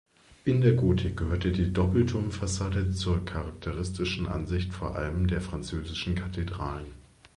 In 0.45 0.61
der 0.61 0.73
Gotik 0.73 1.17
gehörte 1.17 1.51
die 1.51 1.71
Doppelturmfassade 1.71 2.89
zur 2.89 3.23
charakteristischen 3.23 4.27
Ansicht 4.27 4.73
vor 4.73 4.95
allem 4.95 5.27
der 5.27 5.41
französischen 5.41 6.15
Kathedralen. 6.15 6.87